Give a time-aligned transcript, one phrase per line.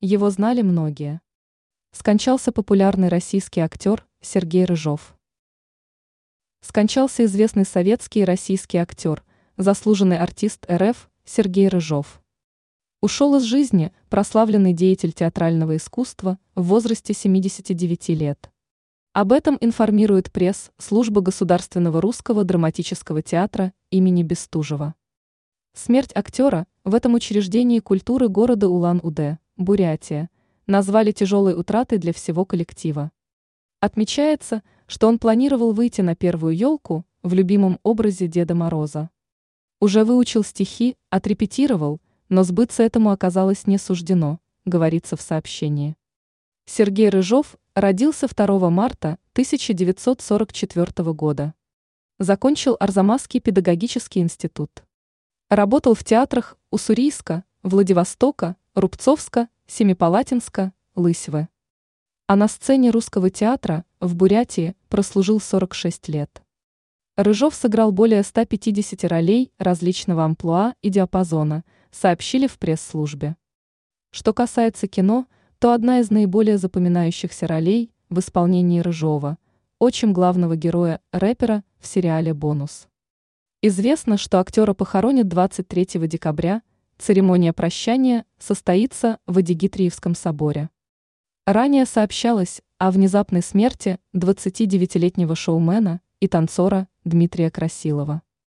[0.00, 1.20] его знали многие.
[1.90, 5.16] Скончался популярный российский актер Сергей Рыжов.
[6.60, 9.24] Скончался известный советский и российский актер,
[9.56, 12.22] заслуженный артист РФ Сергей Рыжов.
[13.00, 18.52] Ушел из жизни прославленный деятель театрального искусства в возрасте 79 лет.
[19.14, 24.94] Об этом информирует пресс-служба Государственного русского драматического театра имени Бестужева.
[25.74, 30.30] Смерть актера в этом учреждении культуры города Улан-Удэ, Бурятия,
[30.68, 33.10] назвали тяжелой утратой для всего коллектива.
[33.80, 39.10] Отмечается, что он планировал выйти на первую елку в любимом образе Деда Мороза.
[39.80, 45.96] Уже выучил стихи, отрепетировал, но сбыться этому оказалось не суждено, говорится в сообщении.
[46.64, 51.54] Сергей Рыжов родился 2 марта 1944 года.
[52.20, 54.84] Закончил Арзамасский педагогический институт.
[55.48, 61.48] Работал в театрах Уссурийска, Владивостока, Рубцовска, Семипалатинска, Лысьвы.
[62.28, 66.42] А на сцене русского театра в Бурятии прослужил 46 лет.
[67.16, 73.34] Рыжов сыграл более 150 ролей различного амплуа и диапазона, сообщили в пресс-службе.
[74.12, 75.26] Что касается кино,
[75.58, 79.38] то одна из наиболее запоминающихся ролей в исполнении Рыжова–
[79.80, 82.86] отчим главного героя, рэпера в сериале «Бонус».
[83.60, 86.62] Известно, что актера похоронят 23 декабря,
[86.98, 90.70] церемония прощания состоится в Адигитриевском соборе.
[91.46, 98.22] Ранее сообщалось о внезапной смерти 29-летнего шоумена и танцора Дмитрия Красилова.